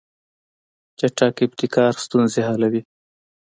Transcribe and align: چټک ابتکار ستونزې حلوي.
چټک 0.97 1.35
ابتکار 1.45 1.93
ستونزې 2.03 2.41
حلوي. 2.49 2.81